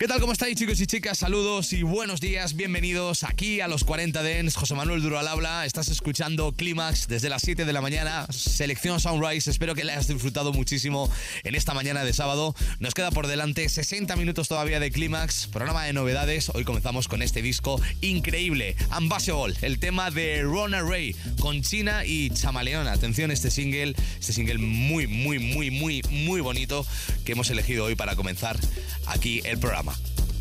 ¿Qué 0.00 0.08
tal? 0.08 0.18
¿Cómo 0.18 0.32
estáis 0.32 0.56
chicos 0.56 0.80
y 0.80 0.86
chicas? 0.86 1.18
Saludos 1.18 1.74
y 1.74 1.82
buenos 1.82 2.22
días. 2.22 2.56
Bienvenidos 2.56 3.22
aquí 3.22 3.60
a 3.60 3.68
los 3.68 3.84
40 3.84 4.22
Dens. 4.22 4.56
José 4.56 4.74
Manuel 4.74 5.02
Duro 5.02 5.18
al 5.18 5.28
habla. 5.28 5.66
Estás 5.66 5.88
escuchando 5.88 6.52
Clímax 6.52 7.06
desde 7.06 7.28
las 7.28 7.42
7 7.42 7.66
de 7.66 7.72
la 7.74 7.82
mañana. 7.82 8.26
Selección 8.30 8.98
Sunrise. 8.98 9.50
Espero 9.50 9.74
que 9.74 9.84
la 9.84 9.92
hayas 9.92 10.08
disfrutado 10.08 10.54
muchísimo 10.54 11.10
en 11.44 11.54
esta 11.54 11.74
mañana 11.74 12.02
de 12.02 12.14
sábado. 12.14 12.54
Nos 12.78 12.94
queda 12.94 13.10
por 13.10 13.26
delante 13.26 13.68
60 13.68 14.16
minutos 14.16 14.48
todavía 14.48 14.80
de 14.80 14.90
Clímax. 14.90 15.48
Programa 15.48 15.84
de 15.84 15.92
novedades. 15.92 16.50
Hoy 16.54 16.64
comenzamos 16.64 17.06
con 17.06 17.20
este 17.20 17.42
disco 17.42 17.78
increíble. 18.00 18.76
Unbashable. 18.96 19.54
El 19.60 19.78
tema 19.80 20.10
de 20.10 20.40
Rona 20.44 20.80
Ray 20.80 21.14
con 21.40 21.60
China 21.60 22.06
y 22.06 22.30
Chamaleón. 22.30 22.88
Atención, 22.88 23.30
este 23.30 23.50
single. 23.50 23.94
Este 24.18 24.32
single 24.32 24.56
muy, 24.56 25.06
muy, 25.06 25.38
muy, 25.38 25.70
muy, 25.70 26.00
muy 26.08 26.40
bonito 26.40 26.86
que 27.26 27.32
hemos 27.32 27.50
elegido 27.50 27.84
hoy 27.84 27.96
para 27.96 28.16
comenzar 28.16 28.58
aquí 29.06 29.42
el 29.44 29.58
programa. 29.58 29.89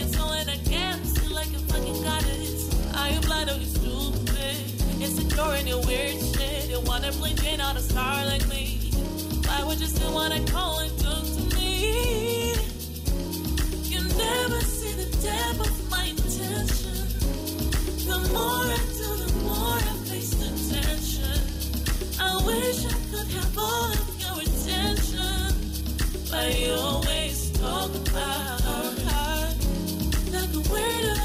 a 0.00 0.22
and 0.40 0.50
I 0.50 0.56
can't 0.64 1.06
feel 1.06 1.34
like 1.34 1.48
a 1.48 1.58
fucking 1.68 2.02
goddess. 2.02 2.94
Are 2.96 3.10
you 3.10 3.20
blind 3.20 3.50
oh, 3.50 3.54
or 3.54 3.58
you 3.58 3.66
stupid? 3.66 5.02
Insecure 5.02 5.54
in 5.56 5.66
your 5.66 5.82
weird 5.86 6.16
shit. 6.32 6.70
You 6.70 6.80
wanna 6.80 7.12
blend 7.12 7.42
in 7.44 7.60
on 7.60 7.76
a 7.76 7.80
star 7.80 8.24
like 8.26 8.46
me. 8.48 8.92
Why 9.46 9.62
would 9.64 9.78
you 9.78 9.86
still 9.86 10.14
wanna 10.14 10.40
call 10.46 10.78
and 10.80 10.98
talk 10.98 11.24
to 11.24 11.56
me? 11.56 12.52
You 13.92 14.00
never 14.00 14.60
see 14.60 14.94
the 15.02 15.08
depth 15.20 15.60
of 15.68 15.90
my 15.90 16.04
intention. 16.04 17.00
The 18.08 18.18
more 18.32 18.64
I 18.64 18.80
do, 18.98 19.08
the 19.24 19.30
more 19.44 19.76
I 19.76 19.94
face 20.08 20.32
the 20.40 20.48
tension. 20.72 21.40
I 22.18 22.30
wish 22.46 22.86
I 22.86 22.96
could 23.10 23.28
have 23.36 23.58
all 23.58 23.92
of 23.92 24.08
your 24.22 24.36
attention, 24.48 25.44
but 26.30 26.58
you 26.58 26.72
always 26.72 27.50
talk 27.52 27.94
about 27.94 28.59
like 30.72 31.16
a 31.16 31.19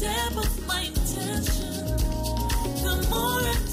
depth 0.00 0.36
of 0.38 0.66
my 0.66 0.80
intention, 0.80 1.96
the 2.82 3.06
more 3.10 3.69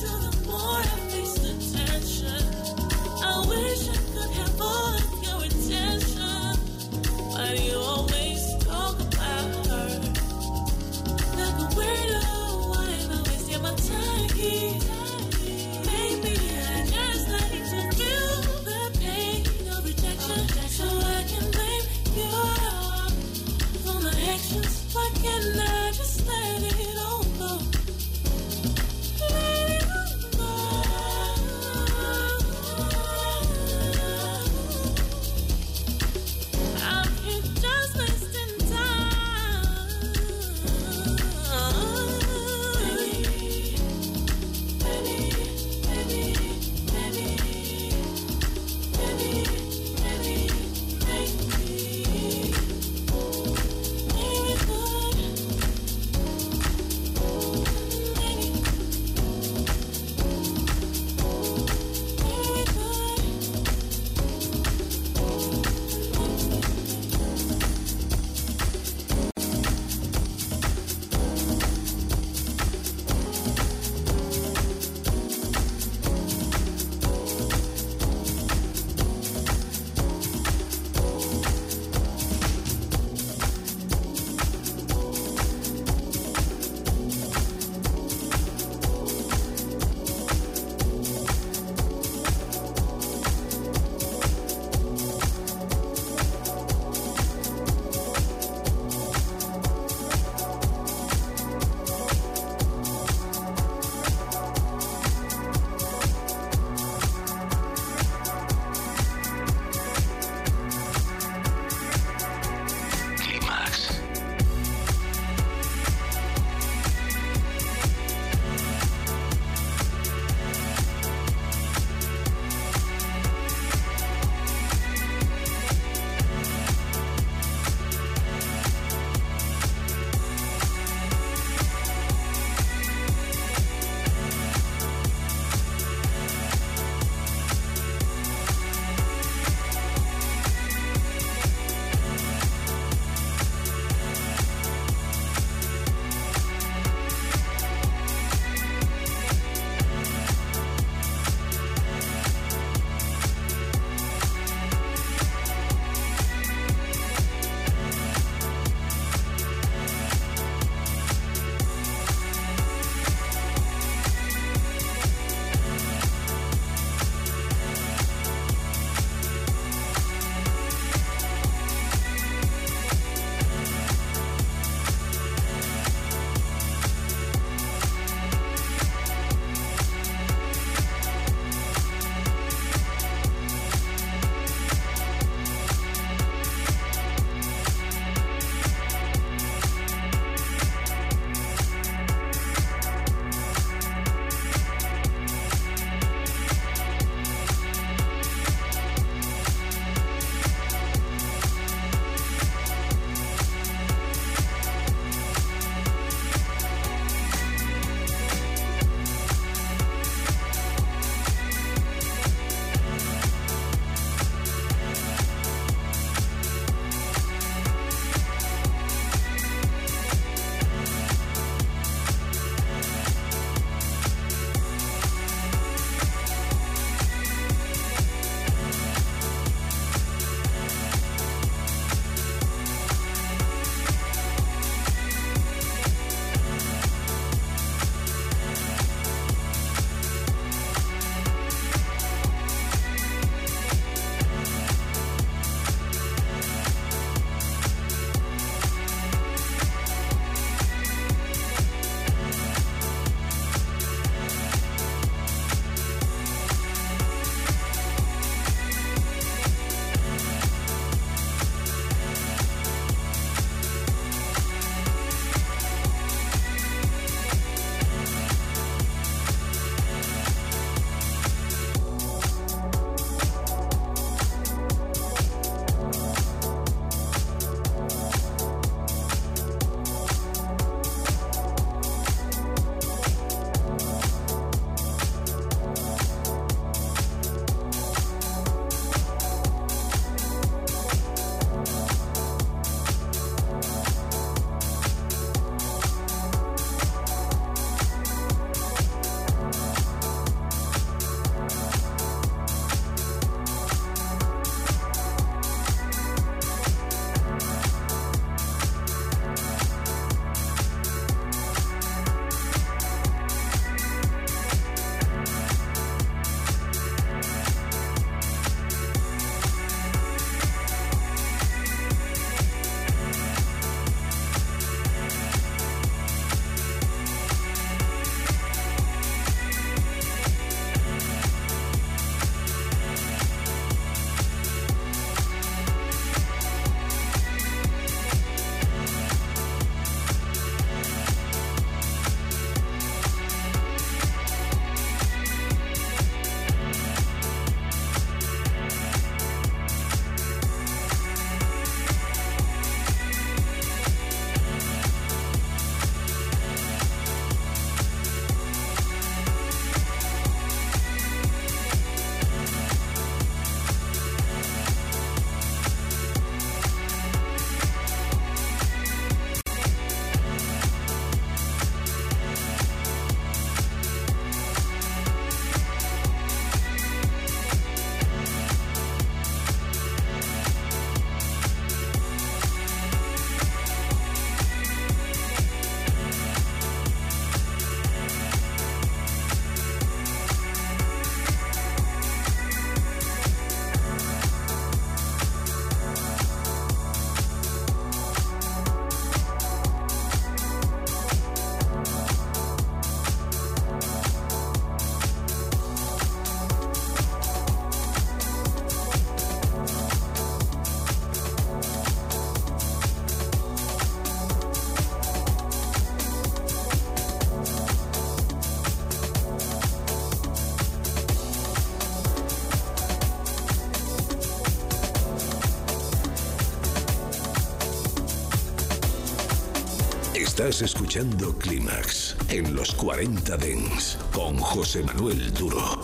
Estás 430.38 430.62
escuchando 430.62 431.36
Clímax 431.40 432.16
en 432.30 432.56
los 432.56 432.72
40 432.76 433.38
Dens 433.38 433.98
con 434.14 434.38
José 434.38 434.84
Manuel 434.84 435.34
Duro. 435.34 435.77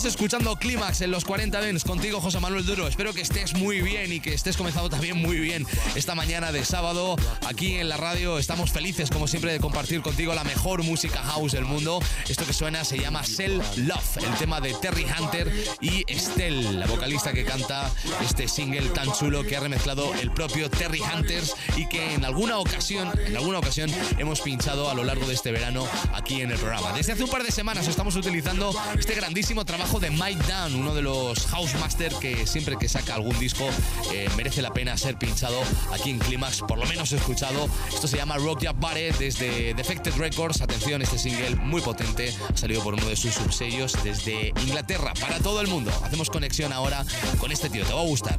Estás 0.00 0.14
escuchando 0.14 0.56
Clímax 0.56 1.02
en 1.02 1.10
los 1.10 1.26
40 1.26 1.60
Dens 1.60 1.84
contigo, 1.84 2.22
José 2.22 2.40
Manuel 2.40 2.64
Duro. 2.64 2.88
Espero 2.88 3.12
que 3.12 3.20
estés 3.20 3.52
muy 3.52 3.82
bien 3.82 4.10
y 4.10 4.20
que 4.20 4.32
estés 4.32 4.56
comenzando 4.56 4.88
también 4.88 5.18
muy 5.18 5.38
bien 5.38 5.66
esta 5.94 6.14
mañana 6.14 6.52
de 6.52 6.64
sábado. 6.64 7.16
Aquí 7.46 7.74
en 7.74 7.90
la 7.90 7.98
radio 7.98 8.38
estamos 8.38 8.72
felices, 8.72 9.10
como 9.10 9.28
siempre, 9.28 9.52
de 9.52 9.60
compartir 9.60 10.00
contigo 10.00 10.34
la 10.34 10.42
mejor 10.42 10.82
música 10.84 11.22
house 11.22 11.52
del 11.52 11.66
mundo. 11.66 12.00
Esto 12.26 12.46
que 12.46 12.54
suena 12.54 12.82
se 12.82 12.98
llama 12.98 13.22
Cell 13.24 13.60
Love, 13.76 14.16
el 14.26 14.34
tema 14.38 14.62
de 14.62 14.72
Terry 14.72 15.04
Hunter 15.04 15.52
y 15.82 16.10
Estelle, 16.10 16.72
la 16.72 16.86
vocalista 16.86 17.34
que 17.34 17.44
canta 17.44 17.90
este 18.22 18.48
single 18.48 18.88
tan 18.94 19.12
chulo 19.12 19.44
que 19.44 19.58
ha 19.58 19.60
remezclado 19.60 20.14
el 20.14 20.30
propio 20.30 20.70
Terry 20.70 21.02
Hunter 21.02 21.44
y 21.76 21.86
que 21.88 22.14
en 22.14 22.24
alguna 22.24 22.56
ocasión, 22.56 23.12
en 23.26 23.36
alguna 23.36 23.58
ocasión 23.58 23.90
hemos 24.16 24.40
pinchado 24.40 24.88
a 24.88 24.94
lo 24.94 25.04
largo 25.04 25.26
de 25.26 25.34
este 25.34 25.52
verano 25.52 25.86
aquí 26.14 26.40
en 26.40 26.50
el 26.52 26.58
programa. 26.58 26.94
Desde 26.94 27.12
hace 27.12 27.22
un 27.22 27.30
par 27.30 27.42
de 27.42 27.52
semanas 27.52 27.86
estamos 27.86 28.16
utilizando 28.16 28.74
este 28.98 29.14
grandísimo 29.14 29.66
trabajo 29.66 29.89
de 29.98 30.10
Mike 30.10 30.42
Dunn, 30.46 30.76
uno 30.76 30.94
de 30.94 31.02
los 31.02 31.46
house 31.46 31.74
master 31.80 32.12
que 32.20 32.46
siempre 32.46 32.76
que 32.78 32.88
saca 32.88 33.14
algún 33.14 33.36
disco 33.40 33.68
eh, 34.12 34.28
merece 34.36 34.62
la 34.62 34.70
pena 34.72 34.96
ser 34.96 35.16
pinchado 35.18 35.60
aquí 35.92 36.10
en 36.10 36.18
Climax, 36.18 36.60
por 36.60 36.78
lo 36.78 36.86
menos 36.86 37.10
escuchado. 37.12 37.68
Esto 37.92 38.06
se 38.06 38.16
llama 38.16 38.36
Rock 38.36 38.62
Your 38.62 38.74
Body 38.74 39.10
desde 39.18 39.74
Defected 39.74 40.14
Records. 40.16 40.60
Atención, 40.60 41.02
este 41.02 41.18
single 41.18 41.56
muy 41.56 41.80
potente 41.80 42.32
ha 42.52 42.56
salido 42.56 42.82
por 42.84 42.94
uno 42.94 43.06
de 43.06 43.16
sus 43.16 43.34
subsellos 43.34 43.96
desde 44.04 44.52
Inglaterra 44.62 45.12
para 45.20 45.38
todo 45.40 45.60
el 45.60 45.66
mundo. 45.66 45.90
Hacemos 46.04 46.30
conexión 46.30 46.72
ahora 46.72 47.04
con 47.38 47.50
este 47.50 47.68
tío, 47.68 47.84
te 47.84 47.92
va 47.92 48.02
a 48.02 48.04
gustar. 48.04 48.38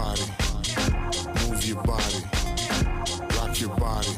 Body, 0.00 0.22
move 1.36 1.64
your 1.66 1.82
body. 1.82 2.20
Rock 3.36 3.60
your 3.60 3.74
body, 3.76 4.14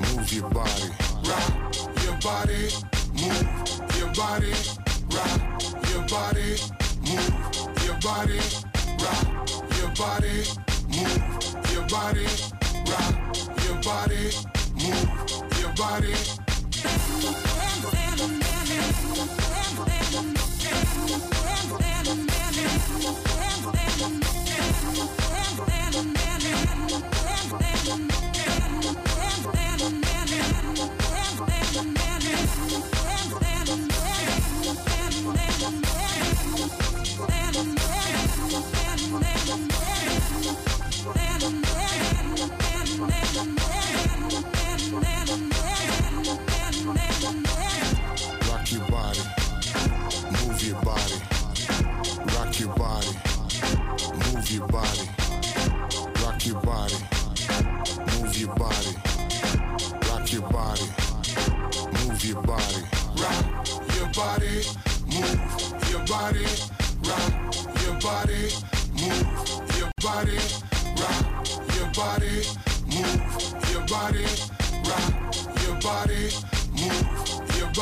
move 0.00 0.32
your 0.32 0.48
body. 0.48 0.88
Rock 1.28 1.52
your 2.04 2.16
body, 2.28 2.60
move 3.20 3.46
your 3.98 4.10
body. 4.20 4.52
Rock 5.14 5.40
your 5.90 6.02
body, 6.14 6.48
move 7.08 7.34
your 7.84 7.98
body. 8.06 8.38
Rock 9.04 9.26
your 9.78 9.90
body, 10.00 10.34
move 10.94 11.20
your 11.74 11.86
body. 11.94 12.26
Rock 12.90 13.14
your 13.64 13.78
body, 13.88 14.22
move 14.80 15.08
your 15.60 15.72
body. 15.74 16.14
Rock 24.04 24.39
Thank 24.82 24.96
you. 28.14 28.19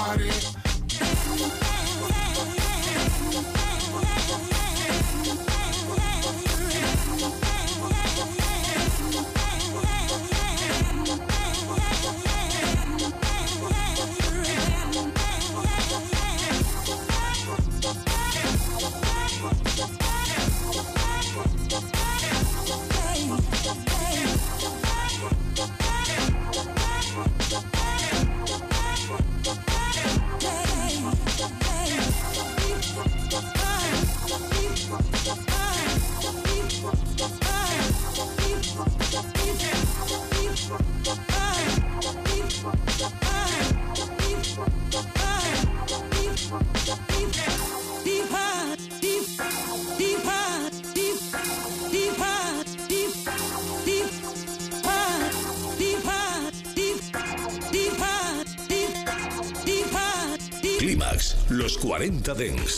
party. 0.09 0.48
40 61.99 62.35
Dens. 62.37 62.78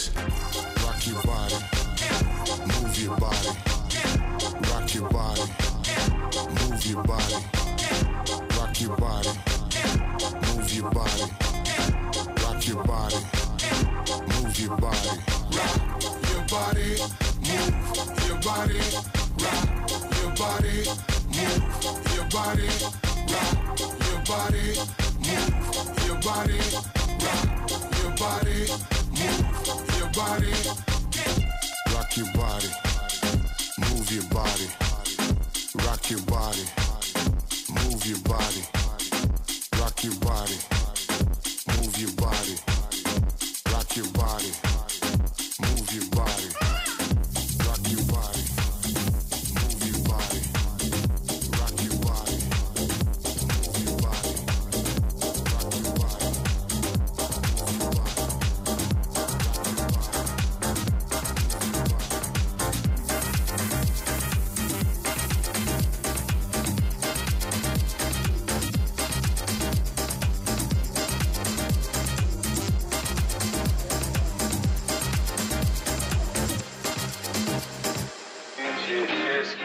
Cheers. 79.40 79.57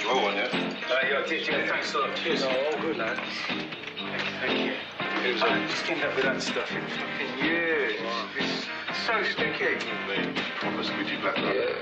Draw 0.00 0.22
one, 0.22 0.34
yeah? 0.36 0.48
Uh, 0.88 0.96
yeah, 1.06 1.22
cheers, 1.26 1.44
cheers. 1.46 1.68
Thanks 1.70 1.92
a 1.92 1.98
lot. 1.98 2.16
Cheers. 2.16 2.40
No, 2.40 2.48
all 2.48 2.80
good, 2.80 2.96
lad. 2.96 3.20
Thank 4.40 4.60
you. 4.64 4.72
It 5.28 5.34
was, 5.34 5.42
I 5.42 5.60
just 5.66 5.84
came 5.84 6.00
up 6.02 6.14
with 6.16 6.24
that 6.24 6.40
stuff 6.40 6.72
in 6.72 6.80
fucking 6.86 7.38
years. 7.44 8.00
It's 8.38 8.66
so 9.04 9.22
sticky. 9.24 9.76
Proper 10.56 10.82
squidgy 10.82 11.20
black 11.20 11.36
Yeah. 11.36 11.74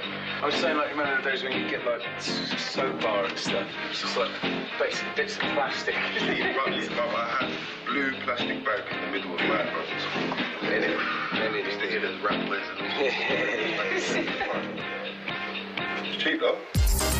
I 0.43 0.47
was 0.47 0.57
saying, 0.57 0.77
like, 0.79 0.91
remember 0.91 1.23
the 1.23 1.31
days 1.31 1.45
when 1.45 1.53
you 1.53 1.69
get, 1.71 1.85
like, 1.87 2.03
s- 2.17 2.61
soap 2.61 3.01
bar 3.01 3.27
and 3.27 3.39
stuff? 3.39 3.69
It's 3.91 4.01
just, 4.01 4.17
like, 4.17 4.33
basic 4.81 5.07
bits 5.15 5.37
of 5.37 5.43
plastic. 5.55 5.95
Yeah, 5.95 6.53
bro, 6.55 6.65
listen, 6.75 6.93
bro, 6.95 7.05
I 7.07 7.27
had 7.39 7.51
blue 7.87 8.13
plastic 8.25 8.65
bag 8.65 8.83
in 8.91 9.01
the 9.01 9.07
middle 9.13 9.33
of 9.35 9.41
my 9.43 9.63
bro. 9.71 9.83
And 10.63 10.85
it, 10.85 10.99
and 11.35 11.55
it, 11.55 11.67
Used 11.67 11.79
to 11.79 11.87
hear 11.87 12.01
those 12.01 12.19
rap 12.21 12.45
boys 12.49 12.67
and 12.69 12.79
Yeah. 13.01 14.97
Cheap 16.21 16.39
though. 16.39 17.20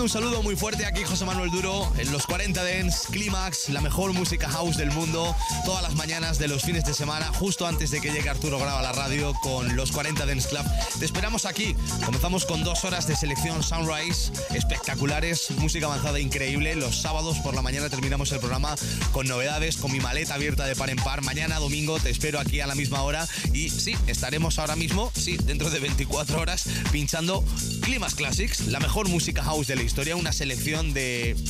Un 0.00 0.08
saludo 0.08 0.42
muy 0.42 0.56
fuerte 0.56 0.86
aquí 0.86 0.99
José 1.10 1.24
Manuel 1.24 1.50
Duro 1.50 1.92
en 1.98 2.12
los 2.12 2.24
40 2.24 2.62
Dents 2.62 3.08
Clímax, 3.10 3.68
la 3.70 3.80
mejor 3.80 4.12
música 4.12 4.48
house 4.48 4.76
del 4.76 4.92
mundo, 4.92 5.34
todas 5.64 5.82
las 5.82 5.96
mañanas 5.96 6.38
de 6.38 6.46
los 6.46 6.62
fines 6.62 6.84
de 6.84 6.94
semana, 6.94 7.32
justo 7.32 7.66
antes 7.66 7.90
de 7.90 8.00
que 8.00 8.12
llegue 8.12 8.28
Arturo 8.28 8.60
Graba 8.60 8.78
a 8.78 8.82
la 8.82 8.92
radio 8.92 9.34
con 9.42 9.74
los 9.74 9.90
40 9.90 10.24
Dents 10.24 10.46
Club. 10.46 10.64
Te 11.00 11.04
esperamos 11.04 11.46
aquí. 11.46 11.74
Comenzamos 12.04 12.44
con 12.46 12.62
dos 12.62 12.84
horas 12.84 13.08
de 13.08 13.16
selección 13.16 13.60
Sunrise 13.64 14.30
espectaculares, 14.54 15.50
música 15.58 15.86
avanzada 15.86 16.20
increíble. 16.20 16.76
Los 16.76 17.00
sábados 17.00 17.38
por 17.38 17.54
la 17.54 17.62
mañana 17.62 17.90
terminamos 17.90 18.30
el 18.30 18.38
programa 18.38 18.76
con 19.10 19.26
novedades, 19.26 19.78
con 19.78 19.90
mi 19.90 19.98
maleta 19.98 20.34
abierta 20.34 20.64
de 20.64 20.76
par 20.76 20.90
en 20.90 20.98
par. 20.98 21.24
Mañana 21.24 21.58
domingo 21.58 21.98
te 21.98 22.10
espero 22.10 22.38
aquí 22.38 22.60
a 22.60 22.68
la 22.68 22.76
misma 22.76 23.02
hora 23.02 23.26
y 23.52 23.70
sí, 23.70 23.96
estaremos 24.06 24.60
ahora 24.60 24.76
mismo, 24.76 25.10
sí, 25.16 25.36
dentro 25.38 25.70
de 25.70 25.80
24 25.80 26.40
horas 26.40 26.68
pinchando 26.92 27.44
Climax 27.80 28.14
Classics, 28.14 28.68
la 28.68 28.78
mejor 28.78 29.08
música 29.08 29.42
house 29.42 29.66
de 29.66 29.74
la 29.74 29.82
historia, 29.82 30.14
una 30.14 30.32
selección 30.32 30.92
de 30.92 30.99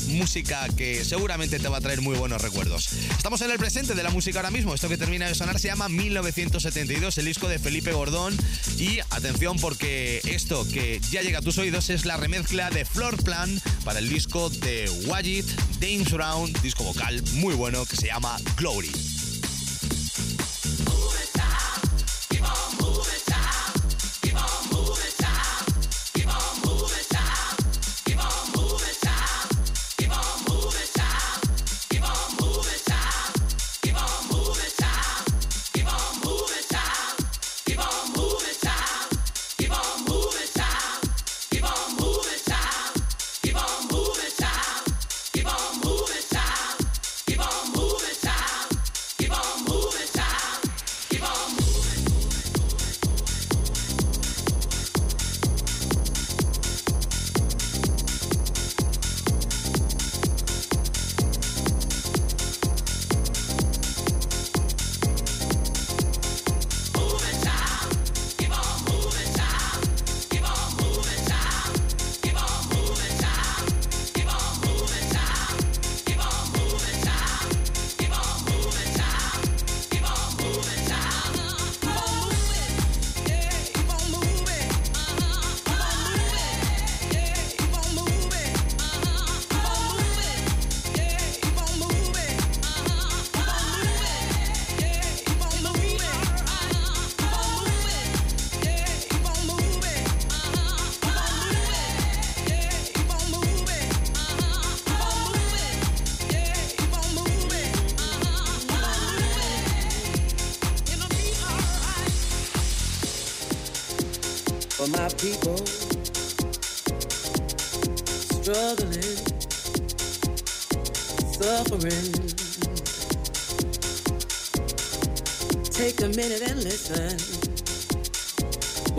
música 0.08 0.66
que 0.76 1.04
seguramente 1.04 1.58
te 1.58 1.68
va 1.68 1.78
a 1.78 1.80
traer 1.80 2.00
muy 2.00 2.16
buenos 2.16 2.40
recuerdos. 2.42 2.92
Estamos 3.16 3.40
en 3.40 3.50
el 3.50 3.58
presente 3.58 3.94
de 3.94 4.02
la 4.02 4.10
música 4.10 4.38
ahora 4.38 4.50
mismo. 4.50 4.74
Esto 4.74 4.88
que 4.88 4.96
termina 4.96 5.28
de 5.28 5.34
sonar 5.34 5.58
se 5.58 5.68
llama 5.68 5.88
1972, 5.88 7.18
el 7.18 7.24
disco 7.24 7.48
de 7.48 7.58
Felipe 7.58 7.92
Gordón. 7.92 8.36
Y 8.78 9.00
atención 9.10 9.58
porque 9.58 10.20
esto 10.24 10.66
que 10.68 11.00
ya 11.10 11.22
llega 11.22 11.38
a 11.38 11.42
tus 11.42 11.58
oídos 11.58 11.90
es 11.90 12.04
la 12.04 12.16
remezcla 12.16 12.70
de 12.70 12.84
Floor 12.84 13.22
Plan 13.22 13.60
para 13.84 13.98
el 13.98 14.08
disco 14.08 14.50
de 14.50 14.90
Wajid, 15.06 15.44
James 15.80 16.10
Brown, 16.10 16.52
disco 16.62 16.84
vocal 16.84 17.22
muy 17.34 17.54
bueno 17.54 17.84
que 17.86 17.96
se 17.96 18.06
llama 18.06 18.36
Glory. 18.56 19.19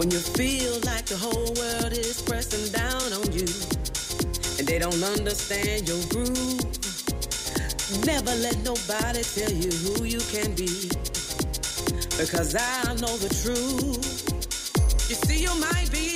When 0.02 0.10
you 0.10 0.18
feel 0.18 0.74
like 0.82 1.06
the 1.06 1.16
whole 1.16 1.54
world 1.62 1.94
is 1.94 2.24
pressing 2.24 2.74
down 2.74 3.14
on 3.14 3.32
you 3.32 3.46
and 4.58 4.66
they 4.68 4.80
don't 4.80 5.04
understand 5.04 5.88
your 5.88 6.02
groove, 6.10 6.58
never 8.04 8.34
let 8.42 8.58
nobody 8.66 9.22
tell 9.22 9.54
you 9.54 9.70
who 9.86 10.06
you 10.06 10.18
can 10.34 10.56
be 10.58 10.90
because 12.18 12.58
I 12.58 12.82
know 12.98 13.14
the 13.22 13.30
truth. 13.30 14.02
You 15.08 15.16
see, 15.22 15.44
you 15.44 15.54
might 15.62 15.92
be 15.92 16.11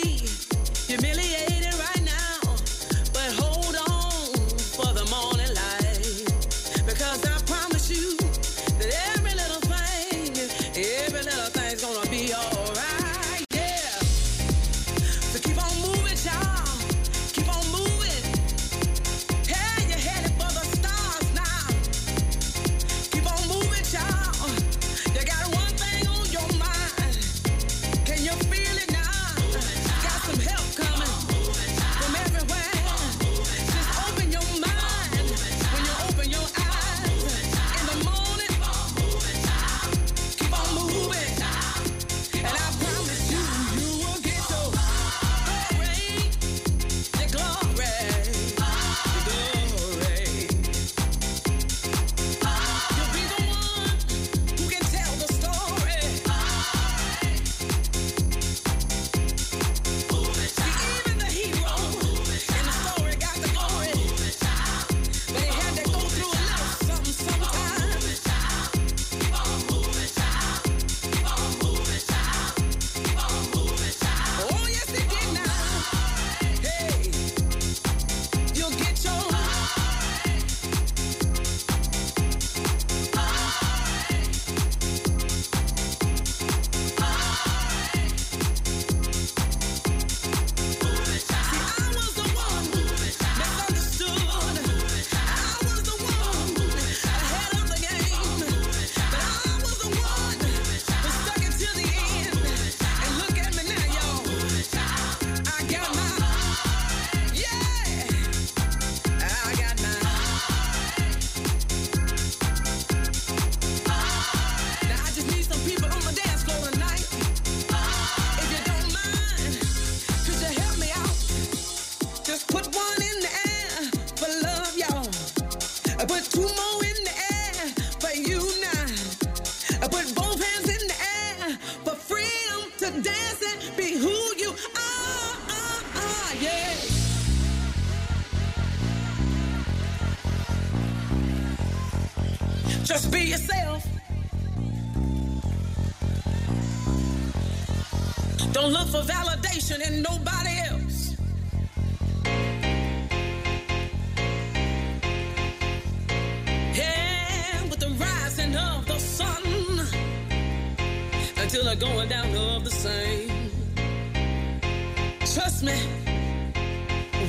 Trust 165.56 165.64
me, 165.64 165.88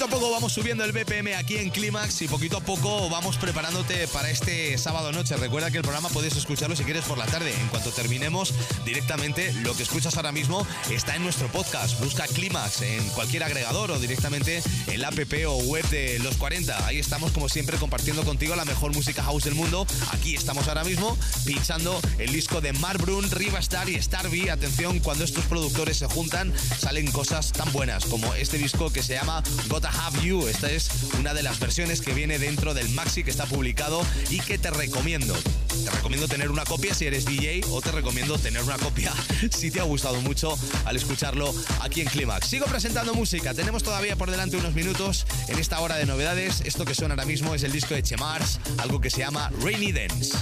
Poquito 0.01 0.15
a 0.15 0.19
poco 0.19 0.31
vamos 0.31 0.53
subiendo 0.53 0.83
el 0.83 0.93
BPM 0.93 1.35
aquí 1.35 1.57
en 1.57 1.69
Clímax 1.69 2.23
y 2.23 2.27
poquito 2.27 2.57
a 2.57 2.59
poco 2.59 3.07
vamos 3.11 3.37
preparándote 3.37 4.07
para 4.07 4.31
este 4.31 4.75
sábado 4.79 5.11
noche. 5.11 5.37
Recuerda 5.37 5.69
que 5.69 5.77
el 5.77 5.83
programa 5.83 6.09
puedes 6.09 6.35
escucharlo 6.35 6.75
si 6.75 6.83
quieres 6.83 7.05
por 7.05 7.19
la 7.19 7.27
tarde. 7.27 7.53
En 7.53 7.67
cuanto 7.67 7.91
terminemos, 7.91 8.51
directamente 8.85 9.53
lo 9.63 9.75
que 9.75 9.83
escuchas 9.83 10.15
ahora 10.17 10.31
mismo 10.31 10.65
está 10.89 11.15
en 11.15 11.23
nuestro 11.23 11.47
podcast. 11.47 11.99
Busca 11.99 12.27
Clímax 12.27 12.81
en 12.81 13.07
cualquier 13.09 13.43
agregador 13.43 13.91
o 13.91 13.99
directamente 13.99 14.61
en 14.87 15.01
la 15.01 15.09
app 15.09 15.19
o 15.47 15.57
web 15.63 15.87
de 15.89 16.19
los 16.19 16.37
40. 16.37 16.85
Ahí 16.85 16.99
estamos 16.99 17.31
como 17.31 17.49
siempre 17.49 17.77
compartiendo 17.77 18.23
contigo 18.23 18.55
la 18.55 18.65
mejor 18.65 18.93
música 18.93 19.23
house 19.23 19.43
del 19.43 19.55
mundo. 19.55 19.85
Aquí 20.11 20.35
estamos 20.35 20.67
ahora 20.67 20.83
mismo 20.83 21.17
pinchando 21.45 21.99
el 22.17 22.31
disco 22.31 22.61
de 22.61 22.73
Mark 22.73 23.01
Brun, 23.01 23.29
Riva 23.31 23.59
Star 23.59 23.89
y 23.89 24.01
Starby. 24.01 24.49
Atención, 24.49 24.99
cuando 24.99 25.23
estos 25.23 25.45
productores 25.45 25.97
se 25.97 26.07
juntan 26.07 26.53
salen 26.77 27.11
cosas 27.11 27.51
tan 27.51 27.71
buenas 27.71 28.05
como 28.05 28.33
este 28.33 28.57
disco 28.57 28.91
que 28.91 29.03
se 29.03 29.15
llama 29.15 29.43
Gotta 29.67 29.89
Have 29.89 30.25
You. 30.25 30.47
Esta 30.47 30.71
es 30.71 30.89
una 31.19 31.33
de 31.33 31.43
las 31.43 31.59
versiones 31.59 32.01
que 32.01 32.13
viene 32.13 32.39
dentro 32.39 32.73
del 32.73 32.89
maxi 32.89 33.23
que 33.23 33.31
está 33.31 33.45
publicado 33.45 34.05
y 34.29 34.39
que 34.39 34.57
te 34.57 34.71
recomiendo. 34.71 35.35
Te 35.83 35.89
recomiendo 35.89 36.27
tener 36.27 36.51
una 36.51 36.63
copia 36.63 36.93
si 36.93 37.05
eres 37.05 37.25
DJ 37.25 37.61
o 37.71 37.81
te 37.81 37.91
recomiendo 37.91 38.37
tener 38.37 38.61
una 38.63 38.77
copia 38.77 39.11
si 39.51 39.71
te 39.71 39.79
ha 39.79 39.83
gustado 39.83 40.21
mucho 40.21 40.57
al 40.85 40.95
escucharlo 40.95 41.53
aquí 41.81 42.01
en 42.01 42.07
Climax. 42.07 42.47
Sigo 42.47 42.65
presentando 42.65 43.13
música, 43.13 43.53
tenemos 43.53 43.83
todavía 43.83 44.15
por 44.15 44.29
delante 44.29 44.57
unos 44.57 44.73
minutos 44.73 45.25
en 45.47 45.59
esta 45.59 45.79
hora 45.79 45.95
de 45.95 46.05
novedades. 46.05 46.61
Esto 46.65 46.85
que 46.85 46.95
suena 46.95 47.15
ahora 47.15 47.25
mismo 47.25 47.55
es 47.55 47.63
el 47.63 47.71
disco 47.71 47.93
de 47.93 48.03
Chemars, 48.03 48.59
algo 48.77 49.01
que 49.01 49.09
se 49.09 49.19
llama 49.19 49.51
Rainy 49.61 49.91
Dance. 49.91 50.37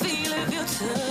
feel 0.00 0.32
of 0.32 0.52
your 0.52 0.64
touch. 0.64 1.09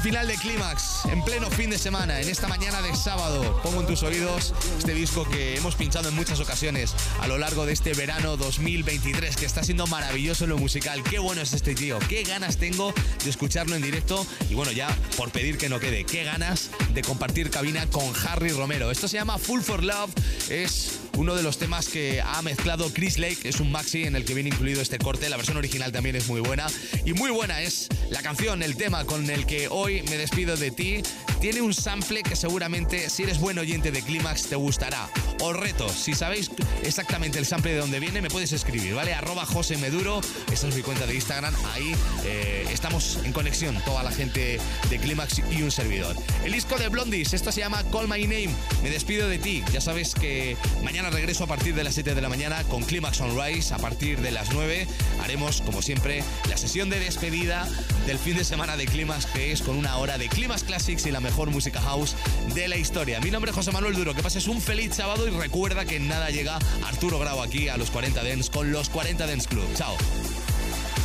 Al 0.00 0.04
final 0.04 0.26
de 0.26 0.34
Clímax, 0.36 1.04
en 1.12 1.22
pleno 1.22 1.50
fin 1.50 1.68
de 1.68 1.76
semana, 1.76 2.22
en 2.22 2.28
esta 2.30 2.48
mañana 2.48 2.80
de 2.80 2.96
sábado. 2.96 3.60
Pongo 3.62 3.82
en 3.82 3.86
tus 3.86 4.02
oídos 4.02 4.54
este 4.78 4.94
disco 4.94 5.28
que 5.28 5.58
hemos 5.58 5.74
pinchado 5.74 6.08
en 6.08 6.14
muchas 6.14 6.40
ocasiones 6.40 6.94
a 7.20 7.28
lo 7.28 7.36
largo 7.36 7.66
de 7.66 7.74
este 7.74 7.92
verano 7.92 8.38
2023, 8.38 9.36
que 9.36 9.44
está 9.44 9.62
siendo 9.62 9.86
maravilloso 9.88 10.44
en 10.44 10.50
lo 10.50 10.58
musical. 10.58 11.02
Qué 11.02 11.18
bueno 11.18 11.42
es 11.42 11.52
este 11.52 11.74
tío, 11.74 11.98
qué 12.08 12.22
ganas 12.22 12.56
tengo 12.56 12.94
de 13.22 13.28
escucharlo 13.28 13.76
en 13.76 13.82
directo. 13.82 14.26
Y 14.48 14.54
bueno, 14.54 14.72
ya 14.72 14.88
por 15.18 15.32
pedir 15.32 15.58
que 15.58 15.68
no 15.68 15.78
quede, 15.78 16.04
qué 16.04 16.24
ganas 16.24 16.70
de 16.94 17.02
compartir 17.02 17.50
cabina 17.50 17.84
con 17.90 18.10
Harry 18.26 18.52
Romero. 18.52 18.90
Esto 18.90 19.06
se 19.06 19.18
llama 19.18 19.36
Full 19.36 19.60
for 19.60 19.84
Love, 19.84 20.14
es 20.48 21.00
uno 21.18 21.34
de 21.34 21.42
los 21.42 21.58
temas 21.58 21.88
que 21.88 22.22
ha 22.22 22.40
mezclado 22.40 22.90
Chris 22.94 23.18
Lake, 23.18 23.40
es 23.44 23.60
un 23.60 23.70
maxi 23.70 24.04
en 24.04 24.16
el 24.16 24.24
que 24.24 24.32
viene 24.32 24.48
incluido 24.48 24.80
este 24.80 24.96
corte, 24.96 25.28
la 25.28 25.36
versión 25.36 25.58
original 25.58 25.92
también 25.92 26.16
es 26.16 26.26
muy 26.28 26.40
buena 26.40 26.66
y 27.04 27.12
muy 27.12 27.30
buena 27.30 27.60
es 27.60 27.88
la 28.20 28.24
canción, 28.24 28.62
el 28.62 28.76
tema 28.76 29.06
con 29.06 29.30
el 29.30 29.46
que 29.46 29.68
hoy 29.68 30.02
me 30.10 30.18
despido 30.18 30.54
de 30.54 30.70
ti. 30.70 31.00
Tiene 31.40 31.62
un 31.62 31.72
sample 31.72 32.22
que 32.22 32.36
seguramente 32.36 33.08
si 33.08 33.22
eres 33.22 33.38
buen 33.38 33.58
oyente 33.58 33.90
de 33.90 34.02
Clímax 34.02 34.48
te 34.48 34.56
gustará. 34.56 35.08
Os 35.40 35.56
reto, 35.56 35.88
si 35.88 36.12
sabéis 36.12 36.50
exactamente 36.82 37.38
el 37.38 37.46
sample 37.46 37.72
de 37.72 37.78
dónde 37.78 37.98
viene, 37.98 38.20
me 38.20 38.28
puedes 38.28 38.52
escribir, 38.52 38.94
¿vale? 38.94 39.14
Arroba 39.14 39.46
José 39.46 39.78
Meduro, 39.78 40.20
esta 40.52 40.68
es 40.68 40.76
mi 40.76 40.82
cuenta 40.82 41.06
de 41.06 41.14
Instagram, 41.14 41.54
ahí 41.72 41.94
eh, 42.26 42.66
estamos 42.70 43.20
en 43.24 43.32
conexión, 43.32 43.80
toda 43.86 44.02
la 44.02 44.10
gente 44.10 44.60
de 44.90 44.98
Clímax 44.98 45.40
y 45.50 45.62
un 45.62 45.70
servidor. 45.70 46.14
El 46.44 46.52
disco 46.52 46.76
de 46.76 46.88
Blondies, 46.88 47.32
esto 47.32 47.50
se 47.50 47.60
llama 47.60 47.82
Call 47.90 48.06
My 48.06 48.22
Name, 48.24 48.50
me 48.82 48.90
despido 48.90 49.28
de 49.28 49.38
ti, 49.38 49.64
ya 49.72 49.80
sabes 49.80 50.14
que 50.14 50.58
mañana 50.82 51.08
regreso 51.08 51.44
a 51.44 51.46
partir 51.46 51.74
de 51.74 51.84
las 51.84 51.94
7 51.94 52.14
de 52.14 52.20
la 52.20 52.28
mañana 52.28 52.64
con 52.64 52.82
Clímax 52.82 53.16
Sunrise, 53.16 53.72
a 53.72 53.78
partir 53.78 54.20
de 54.20 54.30
las 54.30 54.52
9 54.52 54.86
haremos, 55.22 55.62
como 55.62 55.80
siempre, 55.80 56.22
la 56.50 56.58
sesión 56.58 56.90
de 56.90 57.00
despedida 57.00 57.66
del 58.10 58.18
fin 58.18 58.36
de 58.36 58.42
semana 58.42 58.76
de 58.76 58.86
Clímax, 58.86 59.24
que 59.26 59.52
es 59.52 59.62
con 59.62 59.76
una 59.76 59.96
hora 59.98 60.18
de 60.18 60.28
Clímax 60.28 60.64
Classics 60.64 61.06
y 61.06 61.12
la 61.12 61.20
mejor 61.20 61.48
música 61.50 61.80
house 61.80 62.16
de 62.56 62.66
la 62.66 62.76
historia. 62.76 63.20
Mi 63.20 63.30
nombre 63.30 63.52
es 63.52 63.56
José 63.56 63.70
Manuel 63.70 63.94
Duro, 63.94 64.14
que 64.14 64.22
pases 64.22 64.48
un 64.48 64.60
feliz 64.60 64.96
sábado 64.96 65.28
y 65.28 65.30
recuerda 65.30 65.84
que 65.84 66.00
nada 66.00 66.28
llega 66.30 66.58
Arturo 66.84 67.20
Grau 67.20 67.40
aquí 67.40 67.68
a 67.68 67.76
los 67.76 67.88
40 67.92 68.20
Dents 68.24 68.50
con 68.50 68.72
los 68.72 68.88
40 68.88 69.28
Dents 69.28 69.46
Club. 69.46 69.64
Chao. 69.76 69.96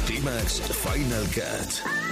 Clímax 0.08 0.64
Final 0.84 1.26
Cut. 1.28 2.05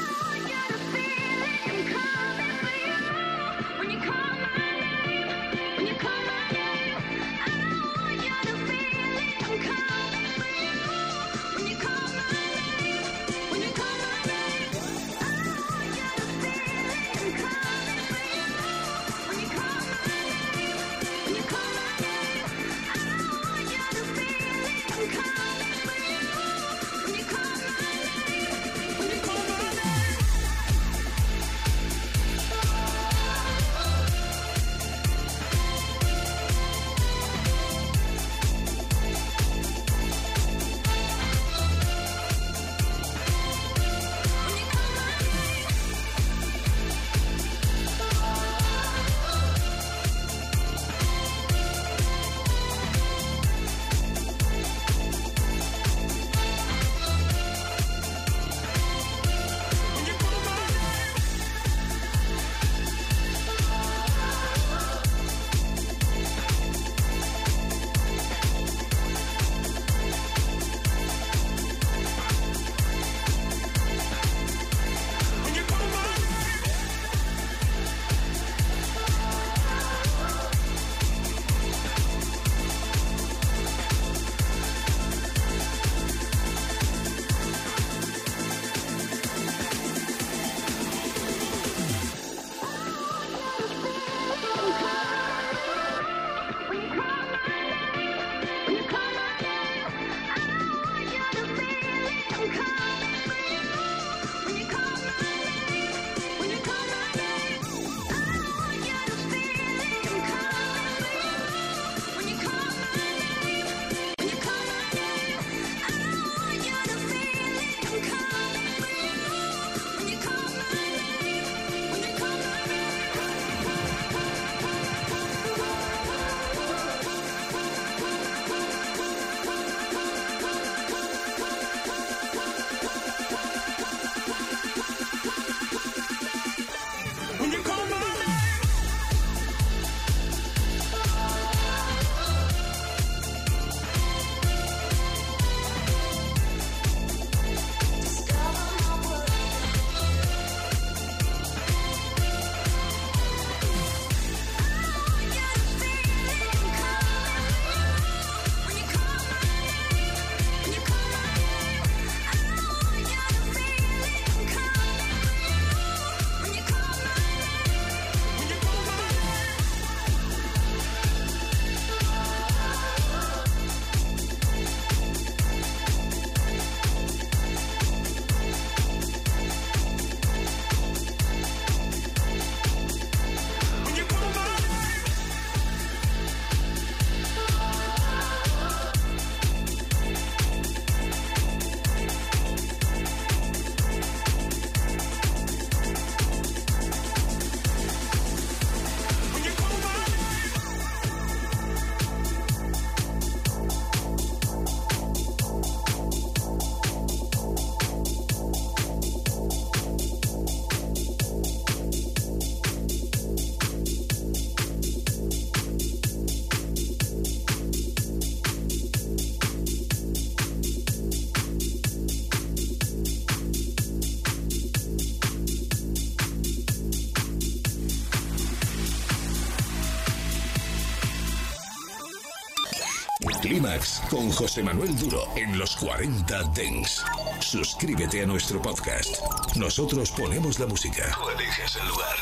Con 234.13 234.29
José 234.29 234.61
Manuel 234.61 234.95
Duro 234.95 235.27
en 235.35 235.57
los 235.57 235.75
40 235.77 236.43
Dens. 236.53 237.03
Suscríbete 237.39 238.21
a 238.21 238.27
nuestro 238.27 238.61
podcast. 238.61 239.17
Nosotros 239.55 240.11
ponemos 240.11 240.59
la 240.59 240.67
música. 240.67 241.17
Tú 241.19 241.29
eliges 241.29 241.75
el 241.77 241.87
lugar. 241.87 242.15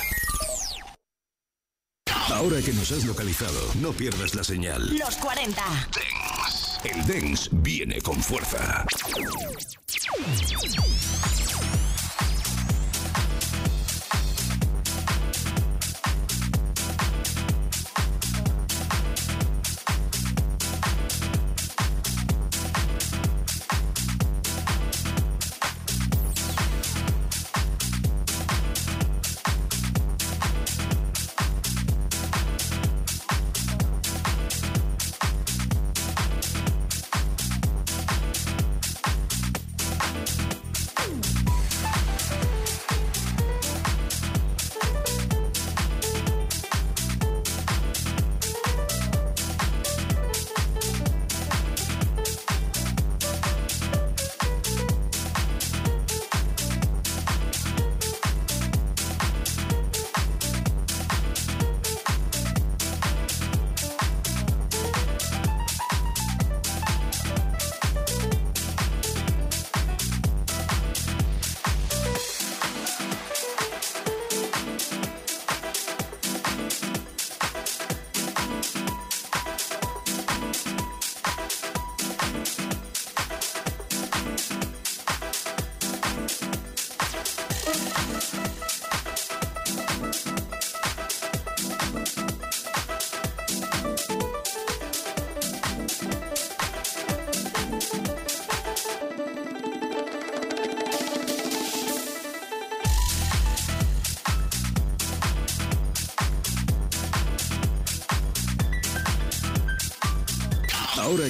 Ahora 2.33 2.61
que 2.61 2.71
nos 2.71 2.91
has 2.93 3.03
localizado, 3.03 3.59
no 3.81 3.91
pierdas 3.91 4.35
la 4.35 4.43
señal. 4.43 4.97
Los 4.97 5.17
40. 5.17 5.61
Dens. 5.93 6.79
El 6.85 7.05
Dens 7.05 7.49
viene 7.51 8.01
con 8.01 8.21
fuerza. 8.21 8.85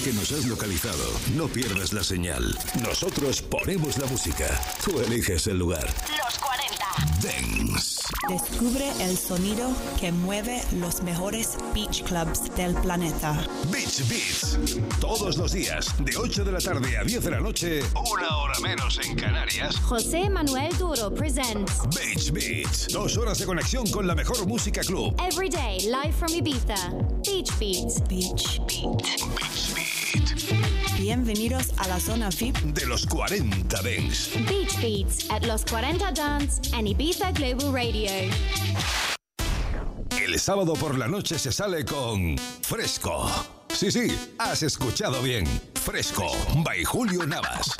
Que 0.03 0.13
nos 0.13 0.31
has 0.31 0.45
localizado, 0.45 1.03
no 1.35 1.47
pierdas 1.47 1.93
la 1.93 2.03
señal. 2.03 2.57
Nosotros 2.81 3.41
ponemos 3.41 3.97
la 3.97 4.07
música. 4.07 4.47
Tú 4.83 4.99
eliges 4.99 5.45
el 5.47 5.59
lugar. 5.59 5.85
Los 6.25 6.39
40. 6.39 6.85
Dance. 7.21 8.01
Descubre 8.29 8.91
el 8.99 9.17
sonido 9.17 9.69
que 9.99 10.11
mueve 10.11 10.61
los 10.79 11.03
mejores 11.03 11.55
beach 11.73 12.03
clubs 12.03 12.53
del 12.55 12.73
planeta. 12.75 13.45
Beach 13.71 14.07
Beats. 14.07 14.57
Todos 14.99 15.37
los 15.37 15.51
días, 15.51 15.93
de 15.99 16.17
8 16.17 16.45
de 16.45 16.51
la 16.51 16.59
tarde 16.59 16.97
a 16.97 17.03
10 17.03 17.23
de 17.23 17.31
la 17.31 17.39
noche, 17.39 17.81
una 17.93 18.37
hora 18.37 18.59
menos 18.59 18.99
en 19.03 19.15
Canarias. 19.15 19.75
José 19.77 20.29
Manuel 20.29 20.75
Duro 20.77 21.13
presents 21.13 21.73
Beach 21.95 22.31
Beats. 22.31 22.87
Dos 22.87 23.17
horas 23.17 23.37
de 23.37 23.45
conexión 23.45 23.89
con 23.91 24.07
la 24.07 24.15
mejor 24.15 24.47
música 24.47 24.81
club. 24.81 25.15
Every 25.19 25.49
Day 25.49 25.79
Live 25.81 26.13
from 26.13 26.33
Ibiza. 26.33 26.75
Beach 27.23 27.51
Beats. 27.59 28.01
Beach 28.07 28.61
Beat. 28.67 29.20
Bienvenidos 31.13 31.73
a 31.77 31.89
la 31.89 31.99
zona 31.99 32.29
VIP 32.29 32.55
De 32.73 32.85
los 32.85 33.05
40 33.05 33.81
Dance. 33.81 34.39
Beach 34.47 34.79
Beats 34.79 35.29
at 35.29 35.43
Los 35.43 35.65
40 35.65 36.09
Dance 36.13 36.61
and 36.73 36.87
Ibiza 36.87 37.33
Global 37.33 37.73
Radio. 37.73 38.09
El 40.17 40.39
sábado 40.39 40.71
por 40.71 40.97
la 40.97 41.09
noche 41.09 41.37
se 41.37 41.51
sale 41.51 41.83
con 41.83 42.37
Fresco. 42.61 43.29
Sí, 43.67 43.91
sí, 43.91 44.17
has 44.37 44.63
escuchado 44.63 45.21
bien. 45.21 45.45
Fresco, 45.83 46.31
by 46.63 46.81
Julio 46.85 47.25
Navas. 47.25 47.75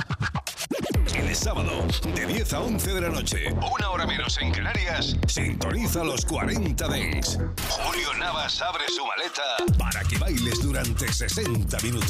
El 1.16 1.34
sábado, 1.34 1.88
de 2.14 2.26
10 2.26 2.54
a 2.54 2.60
11 2.60 2.94
de 2.94 3.02
la 3.02 3.10
noche, 3.10 3.54
una 3.54 3.92
hora 3.92 4.06
menos 4.06 4.38
en 4.42 4.52
Canarias, 4.52 5.16
sintoniza 5.28 6.04
los 6.04 6.26
40 6.26 6.88
Dents. 6.90 7.38
Julio 7.70 8.14
Navas 8.20 8.62
abre 8.62 8.84
su 8.90 9.06
maleta 9.06 9.78
para 9.78 10.04
que 10.04 10.18
bailes 10.18 10.62
durante 10.62 11.12
60 11.12 11.78
minutos. 11.80 12.10